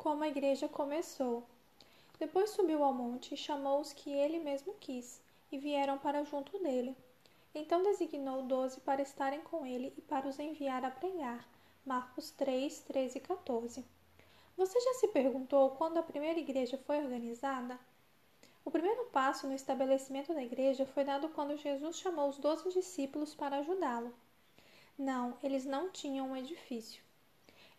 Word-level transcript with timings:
como 0.00 0.24
a 0.24 0.28
igreja 0.28 0.66
começou. 0.66 1.44
Depois 2.18 2.48
subiu 2.48 2.82
ao 2.82 2.94
monte 2.94 3.34
e 3.34 3.36
chamou 3.36 3.82
os 3.82 3.92
que 3.92 4.10
ele 4.10 4.38
mesmo 4.38 4.74
quis, 4.80 5.20
e 5.52 5.58
vieram 5.58 5.98
para 5.98 6.24
junto 6.24 6.58
dele. 6.58 6.96
Então 7.54 7.82
designou 7.82 8.42
doze 8.44 8.80
para 8.80 9.02
estarem 9.02 9.42
com 9.42 9.66
ele 9.66 9.92
e 9.98 10.00
para 10.00 10.26
os 10.26 10.38
enviar 10.38 10.86
a 10.86 10.90
pregar. 10.90 11.46
Marcos 11.84 12.30
3, 12.30 12.80
13 12.80 13.18
e 13.18 13.20
14. 13.20 13.84
Você 14.56 14.80
já 14.80 14.94
se 14.94 15.08
perguntou 15.08 15.72
quando 15.72 15.98
a 15.98 16.02
primeira 16.02 16.40
igreja 16.40 16.78
foi 16.78 16.96
organizada? 16.96 17.78
O 18.64 18.70
primeiro 18.70 19.04
passo 19.12 19.46
no 19.46 19.54
estabelecimento 19.54 20.32
da 20.32 20.42
igreja 20.42 20.86
foi 20.86 21.04
dado 21.04 21.28
quando 21.28 21.58
Jesus 21.58 21.98
chamou 21.98 22.30
os 22.30 22.38
doze 22.38 22.70
discípulos 22.72 23.34
para 23.34 23.58
ajudá-lo. 23.58 24.14
Não, 24.98 25.36
eles 25.42 25.66
não 25.66 25.90
tinham 25.90 26.30
um 26.30 26.36
edifício. 26.36 27.02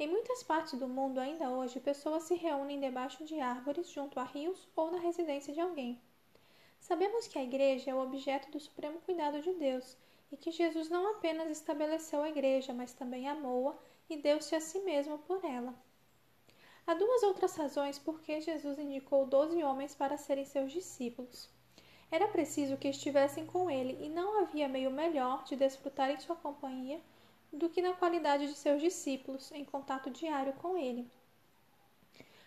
Em 0.00 0.06
muitas 0.06 0.44
partes 0.44 0.78
do 0.78 0.86
mundo, 0.86 1.18
ainda 1.18 1.50
hoje, 1.50 1.80
pessoas 1.80 2.22
se 2.22 2.36
reúnem 2.36 2.78
debaixo 2.78 3.24
de 3.24 3.40
árvores, 3.40 3.90
junto 3.90 4.20
a 4.20 4.22
rios 4.22 4.68
ou 4.76 4.92
na 4.92 4.98
residência 4.98 5.52
de 5.52 5.60
alguém. 5.60 6.00
Sabemos 6.78 7.26
que 7.26 7.36
a 7.36 7.42
igreja 7.42 7.90
é 7.90 7.94
o 7.94 8.00
objeto 8.00 8.48
do 8.48 8.60
supremo 8.60 9.00
cuidado 9.00 9.42
de 9.42 9.52
Deus 9.54 9.96
e 10.30 10.36
que 10.36 10.52
Jesus 10.52 10.88
não 10.88 11.16
apenas 11.16 11.50
estabeleceu 11.50 12.22
a 12.22 12.28
igreja, 12.28 12.72
mas 12.72 12.92
também 12.92 13.28
amou-a 13.28 13.76
e 14.08 14.16
deu-se 14.16 14.54
a 14.54 14.60
si 14.60 14.78
mesmo 14.82 15.18
por 15.18 15.44
ela. 15.44 15.74
Há 16.86 16.94
duas 16.94 17.24
outras 17.24 17.56
razões 17.56 17.98
por 17.98 18.20
que 18.20 18.40
Jesus 18.40 18.78
indicou 18.78 19.26
doze 19.26 19.64
homens 19.64 19.96
para 19.96 20.16
serem 20.16 20.44
seus 20.44 20.70
discípulos. 20.70 21.50
Era 22.08 22.28
preciso 22.28 22.76
que 22.76 22.86
estivessem 22.86 23.44
com 23.46 23.68
ele 23.68 23.98
e 24.00 24.08
não 24.08 24.42
havia 24.42 24.68
meio 24.68 24.92
melhor 24.92 25.42
de 25.42 25.56
desfrutar 25.56 26.08
em 26.08 26.20
sua 26.20 26.36
companhia 26.36 27.00
do 27.52 27.68
que 27.68 27.80
na 27.80 27.94
qualidade 27.94 28.46
de 28.46 28.54
seus 28.54 28.80
discípulos, 28.80 29.50
em 29.52 29.64
contato 29.64 30.10
diário 30.10 30.52
com 30.54 30.76
ele. 30.76 31.10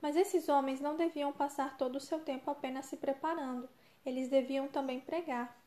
Mas 0.00 0.16
esses 0.16 0.48
homens 0.48 0.80
não 0.80 0.96
deviam 0.96 1.32
passar 1.32 1.76
todo 1.76 1.96
o 1.96 2.00
seu 2.00 2.20
tempo 2.20 2.50
apenas 2.50 2.86
se 2.86 2.96
preparando, 2.96 3.68
eles 4.04 4.28
deviam 4.28 4.68
também 4.68 5.00
pregar. 5.00 5.58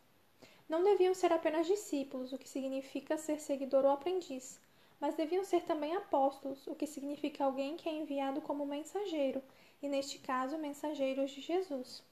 Não 0.69 0.83
deviam 0.83 1.13
ser 1.13 1.33
apenas 1.33 1.67
discípulos, 1.67 2.31
o 2.31 2.37
que 2.37 2.47
significa 2.47 3.17
ser 3.17 3.39
seguidor 3.39 3.83
ou 3.83 3.91
aprendiz, 3.91 4.59
mas 4.99 5.15
deviam 5.15 5.43
ser 5.43 5.63
também 5.63 5.95
apóstolos, 5.95 6.65
o 6.67 6.75
que 6.75 6.87
significa 6.87 7.43
alguém 7.43 7.75
que 7.75 7.89
é 7.89 7.91
enviado 7.91 8.41
como 8.41 8.65
mensageiro, 8.65 9.41
e 9.81 9.89
neste 9.89 10.19
caso, 10.19 10.57
mensageiros 10.57 11.31
de 11.31 11.41
Jesus. 11.41 12.03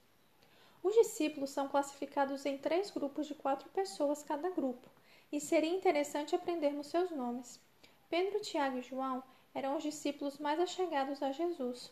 Os 0.84 0.94
discípulos 0.94 1.50
são 1.50 1.68
classificados 1.68 2.46
em 2.46 2.58
três 2.58 2.92
grupos 2.92 3.26
de 3.28 3.36
quatro 3.36 3.70
pessoas 3.70 4.22
cada 4.22 4.50
grupo 4.50 4.95
e 5.32 5.40
seria 5.40 5.70
interessante 5.70 6.36
aprendermos 6.36 6.88
seus 6.88 7.12
nomes. 7.12 7.60
Pedro, 8.10 8.40
Tiago 8.42 8.78
e 8.78 8.82
João 8.82 9.24
eram 9.54 9.78
os 9.78 9.84
discípulos 9.84 10.38
mais 10.38 10.60
achegados 10.60 11.24
a 11.24 11.32
Jesus. 11.32 11.92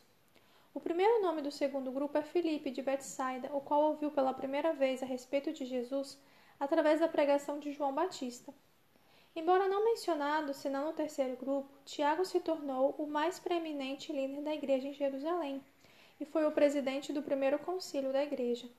O 0.73 0.79
primeiro 0.79 1.21
nome 1.21 1.41
do 1.41 1.51
segundo 1.51 1.91
grupo 1.91 2.17
é 2.17 2.23
Filipe 2.23 2.71
de 2.71 2.81
Betsaida, 2.81 3.55
o 3.55 3.61
qual 3.61 3.81
ouviu 3.83 4.11
pela 4.11 4.33
primeira 4.33 4.73
vez 4.73 5.03
a 5.03 5.05
respeito 5.05 5.53
de 5.53 5.65
Jesus 5.65 6.19
através 6.59 6.99
da 6.99 7.07
pregação 7.07 7.59
de 7.59 7.71
João 7.71 7.93
Batista. 7.93 8.53
Embora 9.35 9.67
não 9.67 9.85
mencionado 9.85 10.53
senão 10.53 10.85
no 10.85 10.93
terceiro 10.93 11.35
grupo, 11.35 11.69
Tiago 11.85 12.23
se 12.23 12.39
tornou 12.39 12.95
o 12.97 13.07
mais 13.07 13.39
preeminente 13.39 14.11
líder 14.11 14.41
da 14.41 14.53
igreja 14.53 14.87
em 14.87 14.93
Jerusalém 14.93 15.63
e 16.19 16.25
foi 16.25 16.45
o 16.45 16.51
presidente 16.51 17.11
do 17.11 17.23
primeiro 17.23 17.57
concílio 17.59 18.13
da 18.13 18.23
igreja. 18.23 18.69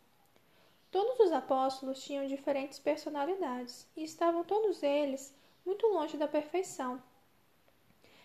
Todos 0.95 1.19
os 1.19 1.33
apóstolos 1.33 2.05
tinham 2.05 2.25
diferentes 2.25 2.79
personalidades 2.79 3.85
e 3.97 4.05
estavam 4.05 4.45
todos 4.45 4.81
eles 4.81 5.35
muito 5.67 5.89
longe 5.89 6.17
da 6.17 6.29
perfeição. 6.29 7.03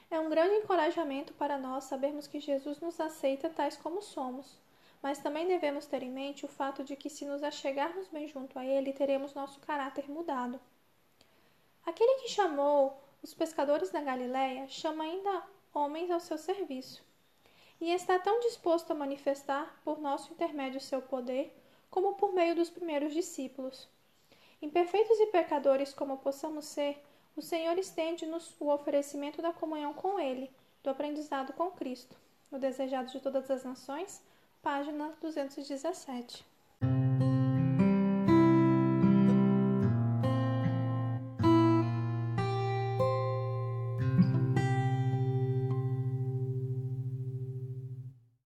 É 0.07 0.19
um 0.19 0.29
grande 0.29 0.53
encorajamento 0.53 1.33
para 1.33 1.57
nós 1.57 1.85
sabermos 1.85 2.27
que 2.27 2.39
Jesus 2.39 2.79
nos 2.79 2.99
aceita 2.99 3.49
tais 3.49 3.75
como 3.75 4.03
somos, 4.03 4.61
mas 5.01 5.17
também 5.17 5.47
devemos 5.47 5.87
ter 5.87 6.03
em 6.03 6.11
mente 6.11 6.45
o 6.45 6.47
fato 6.47 6.83
de 6.83 6.95
que, 6.95 7.09
se 7.09 7.25
nos 7.25 7.41
achegarmos 7.41 8.07
bem 8.09 8.27
junto 8.27 8.59
a 8.59 8.63
Ele, 8.63 8.93
teremos 8.93 9.33
nosso 9.33 9.59
caráter 9.61 10.07
mudado. 10.07 10.61
Aquele 11.83 12.21
que 12.21 12.29
chamou 12.29 13.01
os 13.23 13.33
pescadores 13.33 13.89
da 13.89 13.99
Galiléia 13.99 14.67
chama 14.67 15.05
ainda 15.05 15.43
homens 15.73 16.11
ao 16.11 16.19
seu 16.19 16.37
serviço 16.37 17.03
e 17.81 17.91
está 17.91 18.19
tão 18.19 18.39
disposto 18.41 18.91
a 18.91 18.95
manifestar 18.95 19.81
por 19.83 19.99
nosso 19.99 20.31
intermédio 20.31 20.79
seu 20.79 21.01
poder 21.01 21.58
como 21.89 22.15
por 22.15 22.33
meio 22.33 22.55
dos 22.55 22.69
primeiros 22.69 23.13
discípulos. 23.13 23.87
Imperfeitos 24.61 25.19
e 25.19 25.27
pecadores 25.27 25.93
como 25.93 26.17
possamos 26.17 26.65
ser, 26.65 27.01
o 27.35 27.41
Senhor 27.41 27.77
estende-nos 27.77 28.53
o 28.59 28.69
oferecimento 28.69 29.41
da 29.41 29.53
comunhão 29.53 29.93
com 29.93 30.19
Ele, 30.19 30.51
do 30.83 30.89
aprendizado 30.89 31.53
com 31.53 31.71
Cristo. 31.71 32.15
O 32.51 32.57
Desejado 32.57 33.11
de 33.11 33.19
Todas 33.19 33.49
as 33.49 33.63
Nações, 33.63 34.21
página 34.61 35.13
217. 35.21 36.48